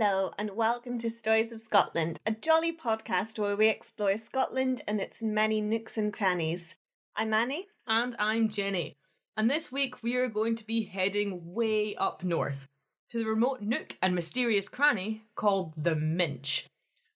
[0.00, 5.00] Hello, and welcome to Stories of Scotland, a jolly podcast where we explore Scotland and
[5.00, 6.76] its many nooks and crannies.
[7.16, 7.66] I'm Annie.
[7.84, 8.96] And I'm Jenny.
[9.36, 12.68] And this week we are going to be heading way up north
[13.10, 16.68] to the remote nook and mysterious cranny called the Minch.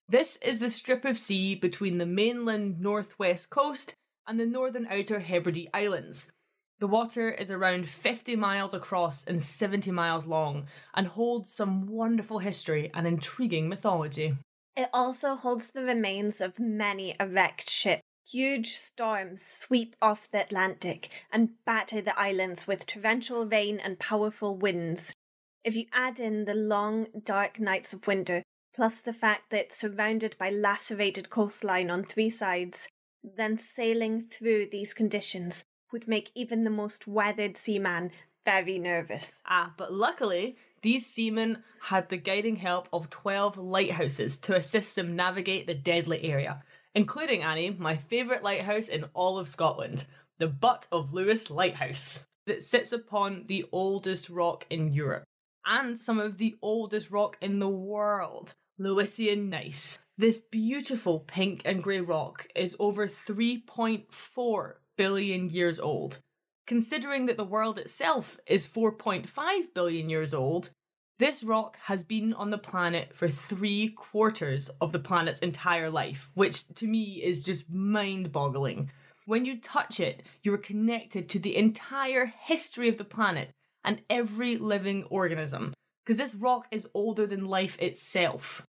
[0.08, 3.94] This is the strip of sea between the mainland northwest coast
[4.26, 6.32] and the northern outer Hebrides Islands.
[6.82, 12.40] The water is around 50 miles across and 70 miles long and holds some wonderful
[12.40, 14.36] history and intriguing mythology.
[14.76, 18.00] It also holds the remains of many wrecked ship.
[18.28, 24.56] Huge storms sweep off the Atlantic and batter the islands with torrential rain and powerful
[24.56, 25.14] winds.
[25.62, 28.42] If you add in the long, dark nights of winter,
[28.74, 32.88] plus the fact that it's surrounded by lacerated coastline on three sides,
[33.22, 38.10] then sailing through these conditions would make even the most weathered seaman
[38.44, 39.42] very nervous.
[39.46, 45.14] Ah, but luckily, these seamen had the guiding help of 12 lighthouses to assist them
[45.14, 46.60] navigate the deadly area,
[46.94, 50.06] including Annie, my favourite lighthouse in all of Scotland,
[50.38, 52.26] the Butt of Lewis Lighthouse.
[52.46, 55.24] It sits upon the oldest rock in Europe
[55.64, 59.98] and some of the oldest rock in the world, Lewisian gneiss.
[60.18, 64.72] This beautiful pink and grey rock is over 3.4
[65.02, 66.20] billion years old.
[66.68, 69.26] Considering that the world itself is 4.5
[69.74, 70.70] billion years old,
[71.18, 76.30] this rock has been on the planet for three quarters of the planet's entire life,
[76.34, 78.92] which to me is just mind boggling.
[79.26, 83.50] When you touch it, you are connected to the entire history of the planet
[83.82, 88.64] and every living organism, because this rock is older than life itself.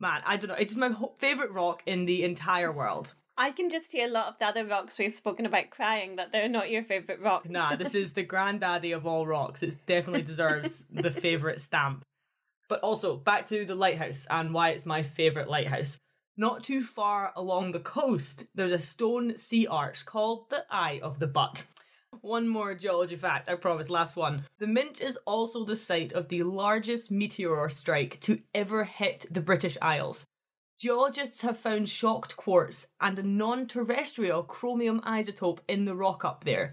[0.00, 3.12] Man, I don't know, it's my favourite rock in the entire world.
[3.36, 6.30] I can just hear a lot of the other rocks we've spoken about crying that
[6.30, 7.48] they're not your favourite rock.
[7.48, 9.62] Nah, this is the granddaddy of all rocks.
[9.62, 12.04] It definitely deserves the favourite stamp.
[12.68, 15.98] But also, back to the lighthouse and why it's my favourite lighthouse.
[16.36, 21.18] Not too far along the coast, there's a stone sea arch called the Eye of
[21.18, 21.64] the Butt.
[22.20, 24.44] One more geology fact, I promise, last one.
[24.58, 29.40] The Minch is also the site of the largest meteor strike to ever hit the
[29.40, 30.26] British Isles.
[30.76, 36.42] Geologists have found shocked quartz and a non terrestrial chromium isotope in the rock up
[36.42, 36.72] there.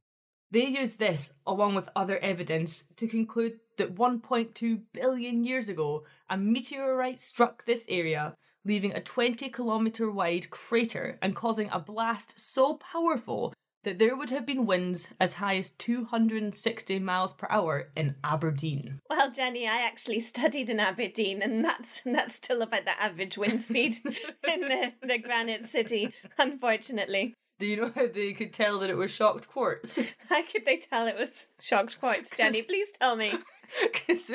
[0.50, 6.38] They use this, along with other evidence, to conclude that 1.2 billion years ago, a
[6.38, 8.36] meteorite struck this area,
[8.66, 14.30] leaving a 20 kilometre wide crater and causing a blast so powerful that there would
[14.30, 19.00] have been winds as high as 260 miles per hour in Aberdeen.
[19.10, 23.62] Well, Jenny, I actually studied in Aberdeen, and that's that's still about the average wind
[23.70, 27.34] speed in the, the Granite City, unfortunately.
[27.60, 30.00] Do you know how they could tell that it was shocked quartz?
[30.30, 32.64] How could they tell it was shocked quartz, Jenny?
[32.64, 33.36] Please tell me.
[33.80, 34.32] Because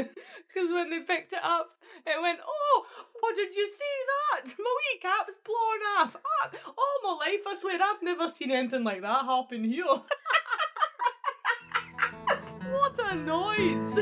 [0.54, 1.70] when they picked it up,
[2.16, 2.86] it went, oh,
[3.22, 4.54] oh, did you see that?
[4.58, 6.16] My wee cap's blown off.
[6.16, 9.84] Ah, all my life, I swear, I've never seen anything like that happen here.
[12.70, 13.94] what a noise!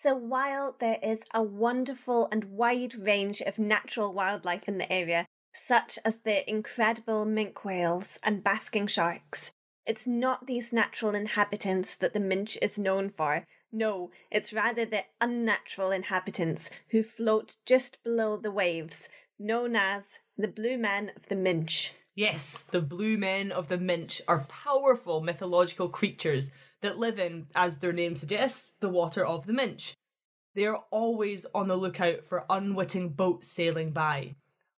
[0.00, 5.26] So, while there is a wonderful and wide range of natural wildlife in the area,
[5.54, 9.50] such as the incredible minke whales and basking sharks,
[9.88, 13.46] it's not these natural inhabitants that the Minch is known for.
[13.72, 20.46] No, it's rather the unnatural inhabitants who float just below the waves, known as the
[20.46, 21.92] Blue Men of the Minch.
[22.14, 26.50] Yes, the Blue Men of the Minch are powerful mythological creatures
[26.82, 29.94] that live in, as their name suggests, the water of the Minch.
[30.54, 34.34] They are always on the lookout for unwitting boats sailing by.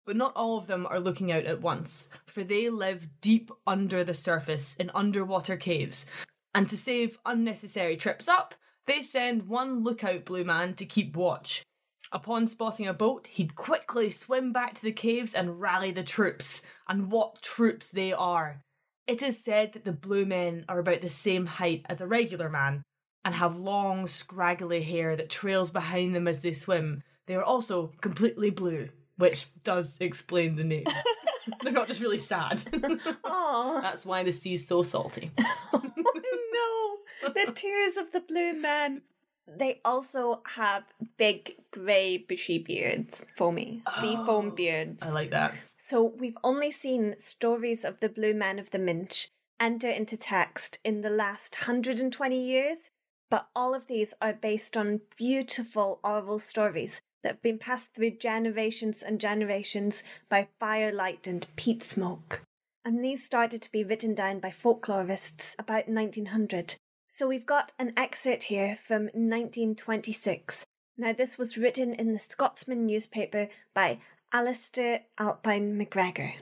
[0.09, 4.03] But not all of them are looking out at once, for they live deep under
[4.03, 6.07] the surface in underwater caves.
[6.55, 8.55] And to save unnecessary trips up,
[8.87, 11.63] they send one lookout blue man to keep watch.
[12.11, 16.63] Upon spotting a boat, he'd quickly swim back to the caves and rally the troops.
[16.87, 18.63] And what troops they are!
[19.05, 22.49] It is said that the blue men are about the same height as a regular
[22.49, 22.81] man
[23.23, 27.03] and have long, scraggly hair that trails behind them as they swim.
[27.27, 30.85] They are also completely blue, which does explain the name.
[31.61, 32.59] They're not just really sad.
[32.71, 33.81] Aww.
[33.81, 35.31] That's why the sea's so salty.
[35.73, 36.97] no,
[37.33, 39.01] the tears of the blue men.
[39.47, 40.83] They also have
[41.17, 45.03] big grey bushy beards, foamy, sea foam Oh, beards.
[45.03, 45.55] I like that.
[45.79, 49.29] So we've only seen stories of the Blue Men of the Minch
[49.59, 52.91] enter into text in the last 120 years,
[53.31, 58.11] but all of these are based on beautiful oral stories that have been passed through
[58.11, 62.41] generations and generations by firelight and peat smoke.
[62.85, 66.75] And these started to be written down by folklorists about 1900.
[67.13, 70.65] So we've got an excerpt here from 1926.
[70.97, 73.99] Now, this was written in the Scotsman newspaper by
[74.33, 76.33] Alasdair Alpin MacGregor.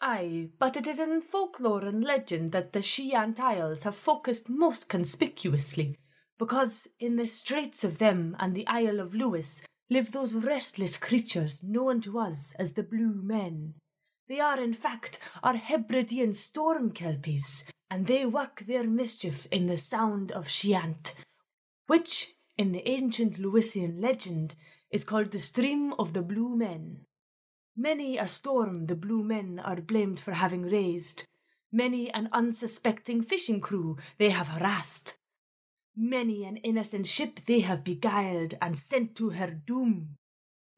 [0.00, 4.88] Aye, but it is in folklore and legend that the Shiant Isles have focused most
[4.88, 5.96] conspicuously,
[6.38, 11.62] because in the straits of them and the Isle of Lewis live those restless creatures
[11.62, 13.74] known to us as the Blue Men.
[14.28, 19.76] They are, in fact, our Hebridean storm kelpies, and they work their mischief in the
[19.76, 21.14] sound of Shiant,
[21.86, 24.56] which, in the ancient Lewisian legend,
[24.90, 27.02] is called the Stream of the Blue Men.
[27.76, 31.24] Many a storm the Blue Men are blamed for having raised,
[31.70, 35.16] many an unsuspecting fishing crew they have harassed,
[35.96, 40.16] many an innocent ship they have beguiled and sent to her doom.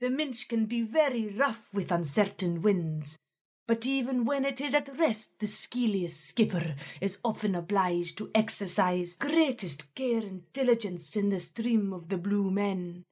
[0.00, 3.18] The Minch can be very rough with uncertain winds,
[3.66, 9.16] but even when it is at rest, the skilliest skipper is often obliged to exercise
[9.16, 13.04] greatest care and diligence in the stream of the blue men.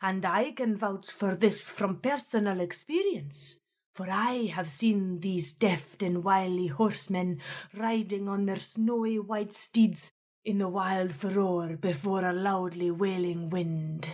[0.00, 3.58] And I can vouch for this from personal experience,
[3.94, 7.40] for I have seen these deft and wily horsemen
[7.74, 10.12] riding on their snowy white steeds
[10.48, 14.08] in the wild furore before a loudly wailing wind.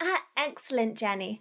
[0.00, 1.40] Ah, excellent, Jenny.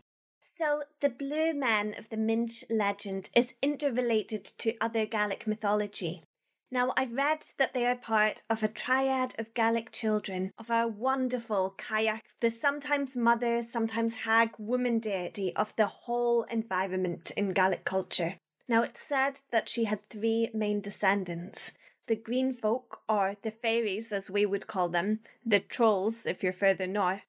[0.55, 6.21] So, the Blue Men of the Minch legend is interrelated to other Gaelic mythology.
[6.69, 10.87] Now, I've read that they are part of a triad of Gaelic children of our
[10.87, 17.85] wonderful Cailleach, the sometimes mother, sometimes hag woman deity of the whole environment in Gaelic
[17.85, 18.35] culture.
[18.69, 21.71] Now, it's said that she had three main descendants.
[22.07, 26.53] The green folk, or the fairies as we would call them, the trolls if you're
[26.53, 27.25] further north,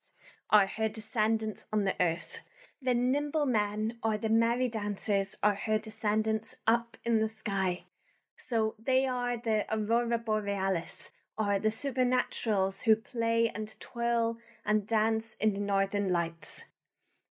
[0.51, 2.39] are her descendants on the earth.
[2.81, 7.87] The nimble men or the merry dancers are her descendants up in the sky.
[8.37, 15.35] So they are the aurora borealis, or the supernaturals who play and twirl and dance
[15.41, 16.65] in the northern lights.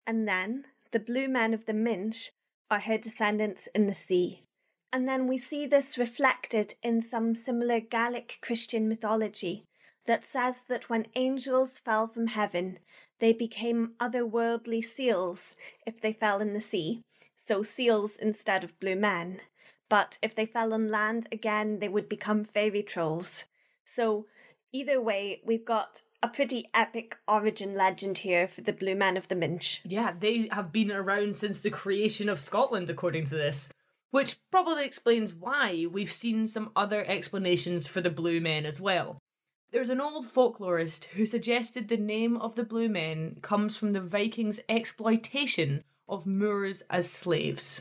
[0.06, 2.31] And then the blue men of the Minch
[2.71, 4.44] are her descendants in the sea.
[4.93, 9.65] And then we see this reflected in some similar Gaelic Christian mythology
[10.06, 12.79] that says that when angels fell from heaven,
[13.19, 15.56] they became otherworldly seals
[15.87, 17.03] if they fell in the sea,
[17.47, 19.41] so seals instead of blue men.
[19.89, 23.44] But if they fell on land again, they would become fairy trolls.
[23.85, 24.27] So,
[24.73, 29.29] either way, we've got a pretty epic origin legend here for the Blue Men of
[29.29, 29.81] the Minch.
[29.85, 33.69] Yeah, they have been around since the creation of Scotland, according to this.
[34.12, 39.19] Which probably explains why we've seen some other explanations for the Blue Men as well.
[39.73, 44.03] There's an old folklorist who suggested the name of the Blue Men comes from the
[44.03, 47.81] Vikings' exploitation of Moors as slaves.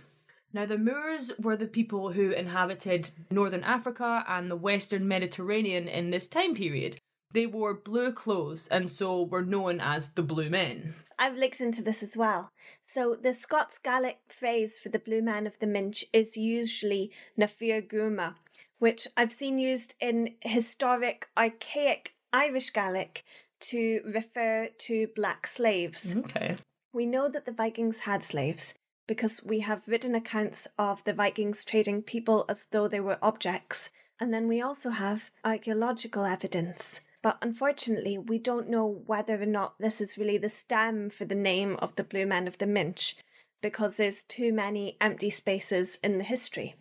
[0.54, 6.12] Now, the Moors were the people who inhabited northern Africa and the western Mediterranean in
[6.12, 6.98] this time period.
[7.34, 10.96] They wore blue clothes and so were known as the Blue Men.
[11.20, 12.52] I've looked into this as well.
[12.94, 17.48] So, the Scots Gaelic phrase for the Blue Man of the Minch is usually Na
[17.48, 18.36] Fir Ghorma,
[18.80, 23.24] which I've seen used in historic, archaic Irish Gaelic
[23.62, 26.16] to refer to black slaves.
[26.16, 26.58] Okay.
[26.92, 28.74] We know that the Vikings had slaves
[29.08, 33.90] because we have written accounts of the Vikings trading people as though they were objects,
[34.20, 37.00] and then we also have archaeological evidence.
[37.24, 41.36] But unfortunately, we don't know whether or not this is really the stem for the
[41.36, 43.16] name of the Blue Men of the Minch,
[43.62, 46.76] because there's too many empty spaces in the history.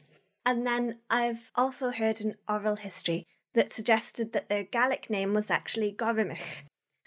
[0.47, 5.51] And then I've also heard an oral history that suggested that their Gaelic name was
[5.51, 6.65] actually Gorimich,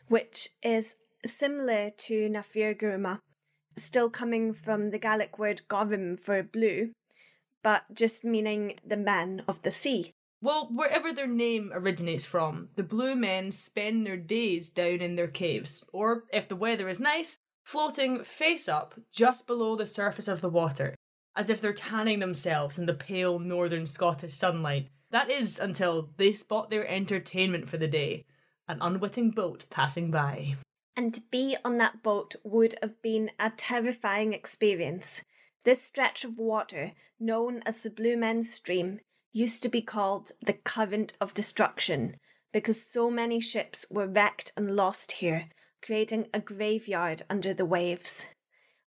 [0.08, 3.20] which is similar to Na Fir Ghorma,
[3.78, 6.92] still coming from the Gaelic word Gorim for blue,
[7.64, 10.14] but just meaning the men of the sea.
[10.44, 15.30] Well, wherever their name originates from, the blue men spend their days down in their
[15.30, 20.42] caves, or if the weather is nice, floating face up just below the surface of
[20.42, 20.96] the water,
[21.34, 24.90] as if they're tanning themselves in the pale northern Scottish sunlight.
[25.12, 28.26] That is until they spot their entertainment for the day
[28.68, 30.58] an unwitting boat passing by.
[30.98, 35.22] And to be on that boat would have been a terrifying experience.
[35.64, 39.00] This stretch of water, known as the Blue Men's Stream,
[39.34, 42.16] used to be called the Current of Destruction
[42.54, 45.50] because so many ships were wrecked and lost here,
[45.82, 48.28] creating a graveyard under the waves.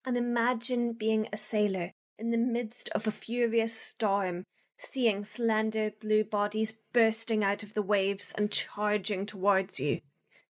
[0.04, 4.44] And imagine being a sailor in the midst of a furious storm,
[4.78, 10.00] seeing slender blue bodies bursting out of the waves and charging towards you.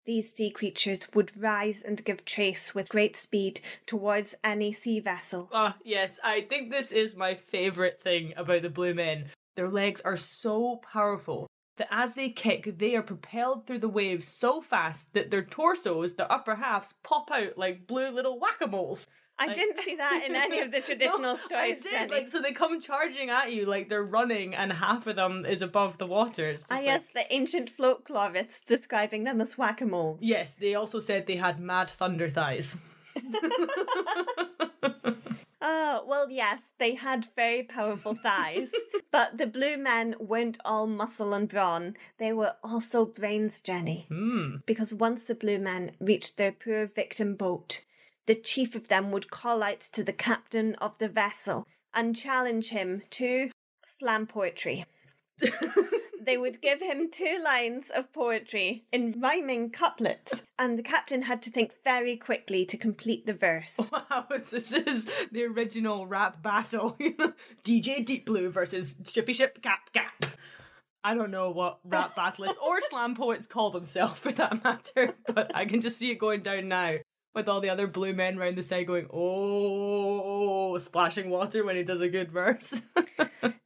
[0.06, 5.48] These sea creatures would rise and give chase with great speed towards any sea vessel.
[5.52, 9.30] Ah, yes, I think this is my favourite thing about the Blue Men.
[9.56, 11.46] Their legs are so powerful
[11.76, 16.14] that as they kick, they are propelled through the waves so fast that their torsos,
[16.14, 19.06] their upper halves, pop out like blue little whack-a-moles.
[19.38, 21.90] I Like- didn't see that in any of the traditional No, I stories, did.
[21.90, 22.10] Jenny.
[22.12, 25.62] Like, so they come charging at you like they're running, and half of them is
[25.62, 26.48] above the water.
[26.50, 30.20] It's Ah, like- yes, the ancient folklorists describing them as whack-a-moles.
[30.22, 32.76] Yes, they also said they had mad thunder thighs.
[35.66, 38.70] Oh, well, yes, they had very powerful thighs,
[39.10, 41.96] but the blue men weren't all muscle and brawn.
[42.18, 44.04] They were also brains, Jenny.
[44.10, 44.56] Hmm.
[44.66, 47.82] Because once the blue men reached their poor victim boat,
[48.26, 52.68] the chief of them would call out to the captain of the vessel and challenge
[52.68, 53.50] him to
[53.98, 54.84] slam poetry.
[56.24, 61.42] they would give him two lines of poetry in rhyming couplets, and the captain had
[61.42, 63.78] to think very quickly to complete the verse.
[64.10, 66.96] Wow, this is the original rap battle.
[67.64, 70.26] DJ Deep Blue versus Shippy Ship Cap Cap.
[71.02, 75.14] I don't know what rap battle is, or slam poets call themselves for that matter,
[75.32, 76.96] but I can just see it going down now
[77.34, 81.82] with all the other blue men round the side going, oh, splashing water when he
[81.82, 82.80] does a good verse.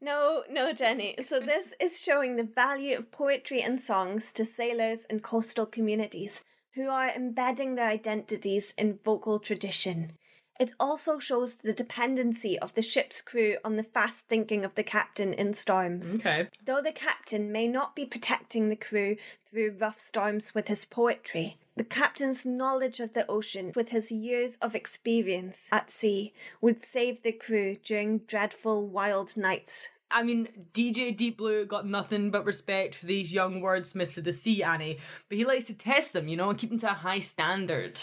[0.08, 1.16] No, no, Jenny.
[1.28, 6.42] So, this is showing the value of poetry and songs to sailors and coastal communities
[6.74, 10.12] who are embedding their identities in vocal tradition.
[10.58, 14.82] It also shows the dependency of the ship's crew on the fast thinking of the
[14.82, 16.08] captain in storms.
[16.14, 16.48] okay.
[16.64, 19.16] Though the captain may not be protecting the crew
[19.48, 24.56] through rough storms with his poetry, the captain's knowledge of the ocean with his years
[24.62, 29.90] of experience at sea would save the crew during dreadful wild nights.
[30.10, 34.32] I mean, DJ Deep Blue got nothing but respect for these young wordsmiths of the
[34.32, 34.98] sea, Annie,
[35.28, 38.00] but he likes to test them, you know, and keep them to a high standard.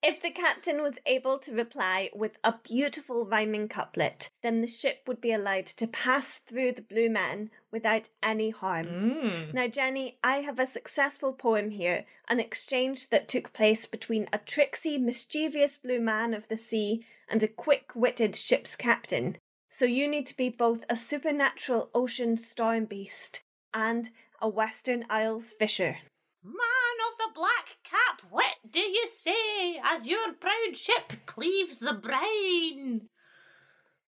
[0.00, 5.02] If the captain was able to reply with a beautiful rhyming couplet, then the ship
[5.08, 8.86] would be allowed to pass through the blue men without any harm.
[8.86, 9.54] Mm.
[9.54, 14.38] Now, Jenny, I have a successful poem here, an exchange that took place between a
[14.38, 19.36] tricksy, mischievous blue man of the sea and a quick witted ship's captain.
[19.78, 24.10] So you need to be both a supernatural ocean storm beast and
[24.42, 25.98] a Western Isles fisher.
[26.42, 31.92] Man of the black cap, what do you say as your proud ship cleaves the
[31.92, 33.02] brine?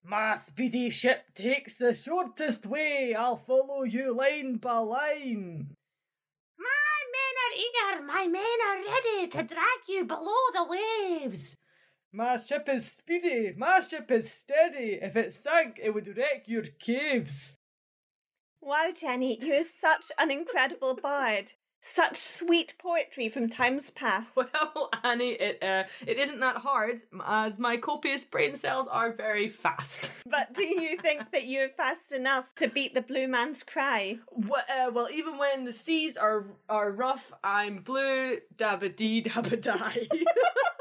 [0.02, 3.14] My speedy ship takes the shortest way.
[3.14, 5.76] I'll follow you line by line.
[6.58, 11.59] My men are eager, my men are ready to drag you below the waves.
[12.12, 14.98] My ship is speedy, my ship is steady.
[15.00, 17.54] If it sank, it would wreck your caves.
[18.60, 21.52] Wow, Jenny, you're such an incredible bard.
[21.82, 24.36] Such sweet poetry from times past.
[24.36, 29.48] Well, Annie, it uh, it isn't that hard, as my copious brain cells are very
[29.48, 30.10] fast.
[30.26, 34.18] But do you think that you're fast enough to beat the blue man's cry?
[34.28, 39.60] What, uh, well, even when the seas are are rough, I'm blue, dabba dee, dabba
[39.60, 40.06] die.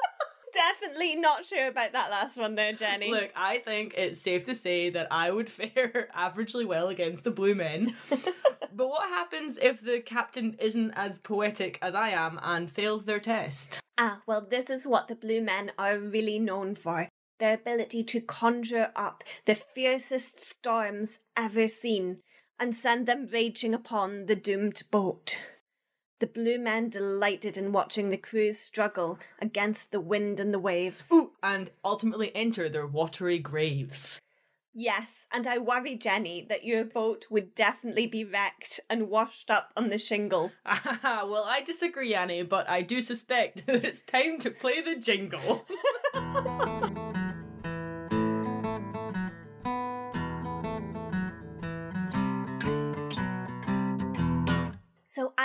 [0.60, 3.10] Definitely not sure about that last one there, Jenny.
[3.10, 7.32] Look, I think it's safe to say that I would fare averagely well against the
[7.32, 7.96] blue men.
[8.10, 13.22] but what happens if the captain isn't as poetic as I am and fails their
[13.22, 13.80] test?
[13.98, 17.08] Ah, well, this is what the Blue Men are really known for
[17.40, 22.20] their ability to conjure up the fiercest storms ever seen
[22.60, 25.40] and send them raging upon the doomed boat.
[26.20, 31.08] The Blue Men delighted in watching the crews struggle against the wind and the waves.
[31.14, 34.20] Ooh, and ultimately enter their watery graves.
[34.74, 39.72] Yes, and I worry, Jenny, that your boat would definitely be wrecked and washed up
[39.78, 40.52] on the shingle.
[40.66, 44.96] Ah, well, I disagree, Annie, but I do suspect that it's time to play the
[44.96, 45.66] jingle.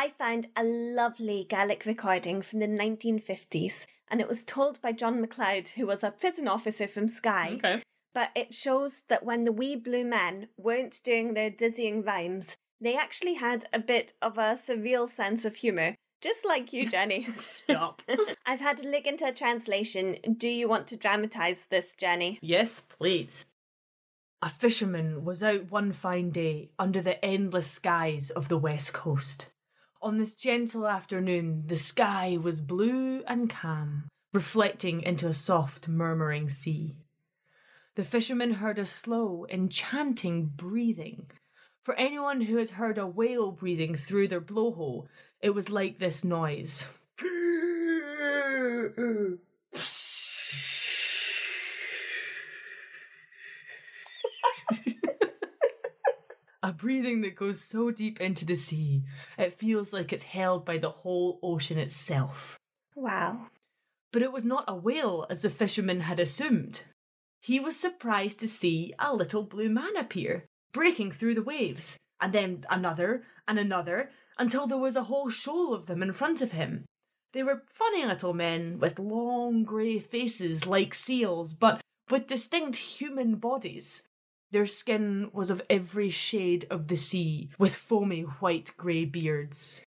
[0.05, 5.19] I found a lovely Gaelic recording from the 1950s, and it was told by John
[5.19, 7.55] MacLeod, who was a prison officer from Skye.
[7.55, 7.83] okay.
[8.13, 12.95] But it shows that when the wee blue men weren't doing their dizzying rhymes, they
[12.95, 17.27] actually had a bit of a surreal sense of humour, just like you, Jenny.
[17.39, 18.03] Stop.
[18.47, 20.19] I've had to look into a translation.
[20.37, 22.39] Do you want to dramatise this, Jenny?
[22.43, 23.47] yes, please.
[24.43, 29.47] A fisherman was out one fine day under the endless skies of the west coast.
[30.05, 36.51] On this gentle afternoon, the sky was blue and calm, reflecting into a soft, murmuring
[36.51, 36.95] sea.
[37.95, 41.31] The fisherman heard a slow, enchanting breathing.
[41.85, 45.07] For anyone who has heard a whale breathing through their blowhole,
[45.41, 46.87] it was like this noise.
[56.65, 59.03] A breathing that goes so deep into the sea,
[59.37, 62.59] it feels like it's held by the whole ocean itself.
[62.95, 63.49] Wow.
[64.15, 66.81] But it was not a whale as the fisherman had assumed.
[67.43, 72.33] He was surprised to see a little blue man appear, breaking through the waves, and
[72.33, 76.53] then another and another, until there was a whole shoal of them in front of
[76.53, 76.87] him.
[77.35, 83.35] They were funny little men with long grey faces like seals, but with distinct human
[83.35, 84.03] bodies.
[84.55, 89.83] Their skin was of every shade of the sea, with foamy white grey beards.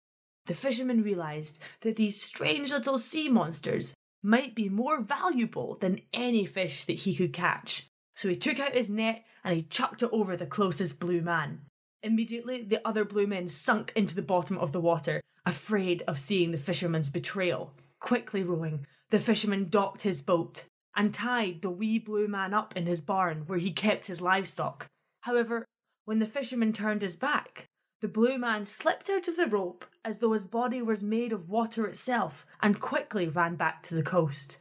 [0.46, 3.92] The fisherman realised that these strange little sea monsters
[4.22, 7.88] might be more valuable than any fish that he could catch.
[8.14, 11.62] So he took out his net and he chucked it over the closest blue man.
[12.04, 16.52] Immediately, the other blue men sunk into the bottom of the water, afraid of seeing
[16.52, 17.74] the fisherman's betrayal.
[17.98, 22.86] Quickly rowing, the fisherman docked his boat and tied the wee blue man up in
[22.86, 24.86] his barn where he kept his livestock.
[25.22, 25.64] However,
[26.04, 27.68] when the fisherman turned his back,
[28.00, 31.48] the blue man slipped out of the rope as though his body was made of
[31.48, 34.58] water itself and quickly ran back to the coast.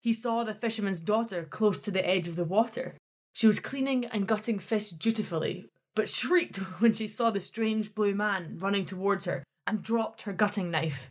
[0.00, 2.94] He saw the fisherman's daughter close to the edge of the water.
[3.32, 5.66] She was cleaning and gutting fish dutifully,
[5.96, 10.32] but shrieked when she saw the strange blue man running towards her and dropped her
[10.32, 11.10] gutting knife.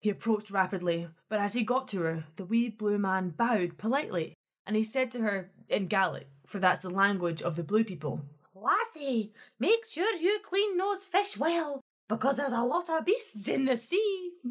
[0.00, 4.34] He approached rapidly, but as he got to her, the wee blue man bowed politely,
[4.66, 8.20] and he said to her in Gaelic, for that's the language of the blue people,
[8.54, 13.64] Lassie, make sure you clean those fish well, because there's a lot of beasts in
[13.64, 14.30] the sea.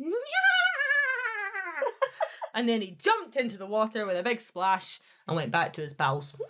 [2.54, 5.82] and then he jumped into the water with a big splash and went back to
[5.82, 6.36] his pals.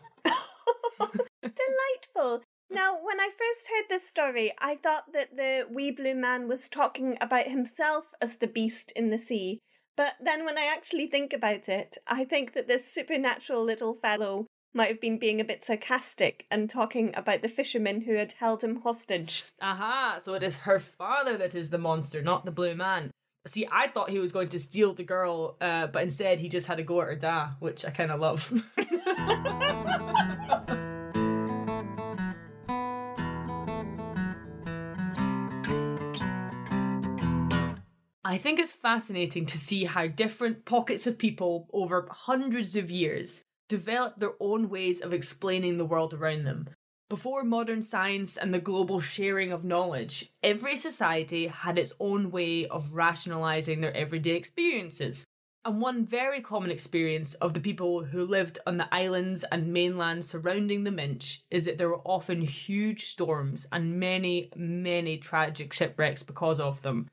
[1.41, 2.43] Delightful.
[2.69, 6.67] Now, when I first heard this story, I thought that the wee blue man was
[6.67, 9.59] talking about himself as the beast in the sea.
[9.95, 14.45] But then when I actually think about it, I think that this supernatural little fellow
[14.73, 18.63] might have been being a bit sarcastic and talking about the fisherman who had held
[18.63, 19.45] him hostage.
[19.61, 23.11] Aha, so it is her father that is the monster, not the blue man.
[23.47, 26.67] See, I thought he was going to steal the girl, uh, but instead he just
[26.67, 28.51] had to go at her da, which I kind of love.
[38.29, 43.45] I think it's fascinating to see how different pockets of people over hundreds of years
[43.69, 46.67] develop their own ways of explaining the world around them.
[47.07, 52.67] Before modern science and the global sharing of knowledge, every society had its own way
[52.67, 55.25] of rationalizing their everyday experiences.
[55.63, 60.25] And one very common experience of the people who lived on the islands and mainland
[60.25, 66.23] surrounding the Minch is that there were often huge storms and many, many tragic shipwrecks
[66.23, 67.07] because of them.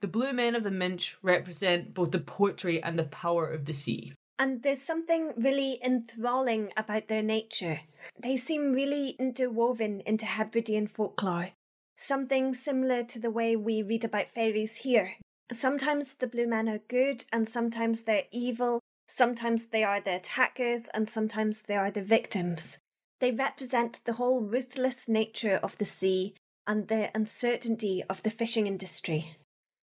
[0.00, 3.74] The blue men of the Minch represent both the poetry and the power of the
[3.74, 4.14] sea.
[4.38, 7.80] And there's something really enthralling about their nature.
[8.18, 11.50] They seem really interwoven into Hebridean folklore.
[11.98, 15.16] Something similar to the way we read about fairies here.
[15.52, 18.80] Sometimes the blue men are good, and sometimes they're evil.
[19.06, 22.78] Sometimes they are the attackers, and sometimes they are the victims.
[23.20, 26.34] They represent the whole ruthless nature of the sea
[26.66, 29.36] and the uncertainty of the fishing industry.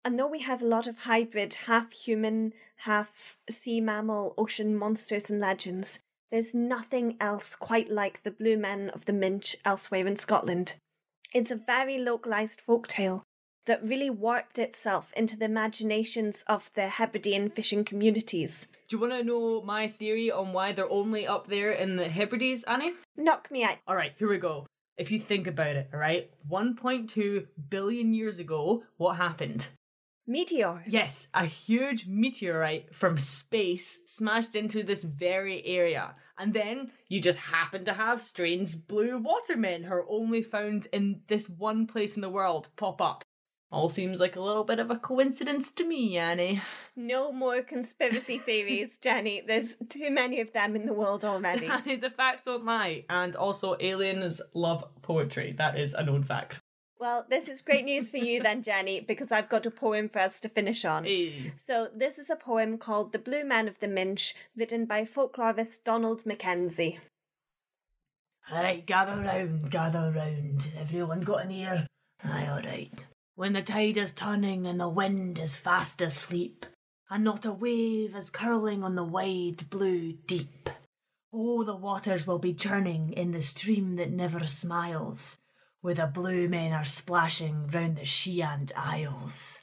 [0.07, 5.29] And though we have a lot of hybrid, half human, half sea mammal, ocean monsters
[5.31, 5.99] and legends,
[6.31, 10.77] there's nothing else quite like the Blue Men of the Minch elsewhere in Scotland.
[11.35, 13.23] It's a very localised folktale
[13.64, 18.69] that really warped itself into the imaginations of the Hebridean fishing communities.
[18.87, 22.09] Do you want to know my theory on why they're only up there in the
[22.09, 22.92] Hebrides, Annie?
[23.16, 23.79] Knock me out.
[23.88, 24.69] All right, here we go.
[24.99, 29.66] If you think about it, all right, 1.2 billion years ago, what happened?
[30.27, 30.85] Meteor.
[30.89, 36.17] Yes, a huge meteorite from space smashed into this very area.
[36.39, 41.21] And then you just happen to have strange blue watermen who are only found in
[41.29, 43.23] this one place in the world pop up.
[43.73, 46.61] All seems like a little bit of a coincidence to me, Annie.
[46.95, 49.43] No more conspiracy theories, Jenny.
[49.47, 51.67] There's too many of them in the world already.
[51.67, 53.05] Annie, the facts don't lie.
[53.11, 55.55] And also, aliens love poetry.
[55.59, 56.61] That is a known fact.
[56.99, 60.21] Well, this is great news for you then, Jenny, because I've got a poem for
[60.21, 61.05] us to finish on.
[61.05, 61.53] Hey.
[61.67, 65.85] So, this is a poem called The Blue Man of the Minch, written by folklorist
[65.85, 66.99] Donald Mackenzie.
[68.51, 70.71] Alright, gather round, gather round.
[70.79, 71.87] Everyone got an ear?
[72.25, 73.07] Aye, alright.
[73.35, 76.65] When the tide is turning and the wind is fast asleep,
[77.11, 80.71] and not a wave is curling on the wide blue deep.
[81.33, 85.37] Oh, the waters will be churning in the stream that never smiles,
[85.87, 89.61] where the blue men are splashing round the Shiant Isles.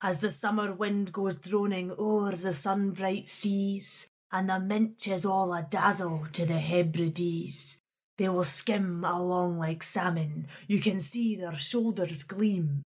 [0.00, 5.52] As the summer wind goes droning o'er the sun-bright seas, and the minch is all
[5.52, 7.78] a dazzle to the Hebrides,
[8.16, 10.46] They will skim along like salmon.
[10.68, 12.84] You can see their shoulders gleam,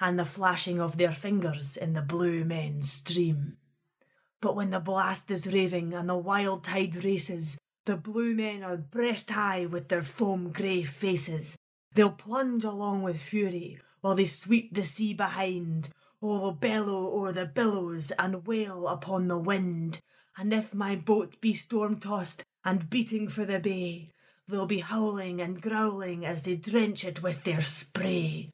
[0.00, 3.58] and the flashing of their fingers in the blue men's stream.
[4.40, 8.78] But when the blast is raving and the wild tide races, the blue men are
[8.78, 11.58] breast high with their foam grey faces.
[11.96, 15.88] They'll plunge along with fury while they sweep the sea behind,
[16.20, 20.02] or they'll bellow o'er the billows and wail upon the wind.
[20.36, 24.12] And if my boat be storm tossed and beating for the bay,
[24.46, 28.52] they'll be howling and growling as they drench it with their spray.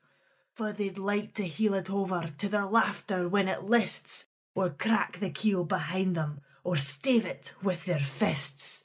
[0.54, 4.24] For they'd like to heel it over to their laughter when it lists,
[4.54, 8.84] or crack the keel behind them, or stave it with their fists.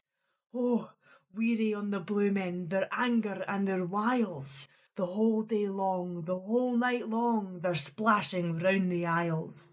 [0.51, 0.89] Oh,
[1.35, 4.67] weary on the blue men, their anger and their wiles.
[4.95, 9.71] The whole day long, the whole night long, they're splashing round the isles.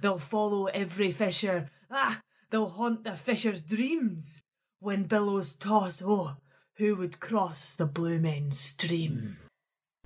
[0.00, 4.42] They'll follow every fisher, ah, they'll haunt the fisher's dreams.
[4.80, 6.36] When billows toss, oh,
[6.76, 9.38] who would cross the blue men's stream?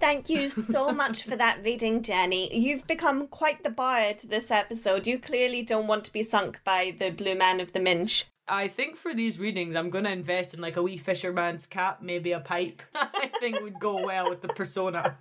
[0.02, 2.52] Thank you so much for that reading, Jenny.
[2.52, 5.06] You've become quite the bard this episode.
[5.06, 8.24] You clearly don't want to be sunk by the blue man of the Minch.
[8.48, 12.02] I think for these readings, I'm going to invest in like a wee fisherman's cap,
[12.02, 12.82] maybe a pipe.
[12.94, 15.16] I think would go well with the persona.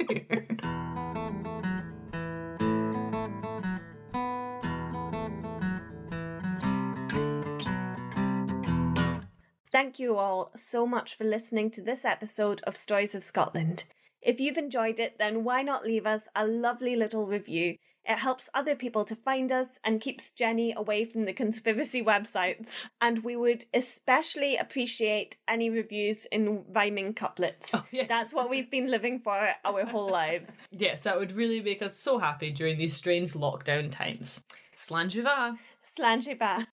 [9.71, 13.83] Thank you all so much for listening to this episode of Stories of Scotland.
[14.21, 17.77] If you've enjoyed it, then why not leave us a lovely little review?
[18.05, 22.83] It helps other people to find us and keeps Jenny away from the conspiracy websites.
[22.99, 27.71] And we would especially appreciate any reviews in rhyming couplets.
[27.73, 28.07] Oh, yes.
[28.09, 30.53] That's what we've been living for our whole lives.
[30.71, 34.43] yes, that would really make us so happy during these strange lockdown times.
[34.75, 35.57] Slàinte mhath.
[35.97, 36.65] Slanjiba.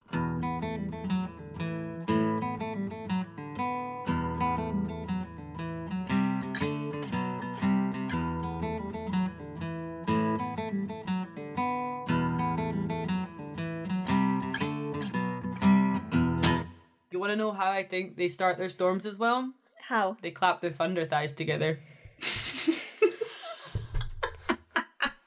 [17.39, 19.51] Know how I think they start their storms as well?
[19.87, 20.17] How?
[20.21, 21.79] They clap their thunder thighs together.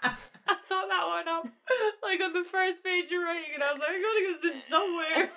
[0.04, 1.46] I thought that one up
[2.02, 4.52] like on the first page you're writing, and I was like, I gotta get this
[4.52, 5.30] in somewhere.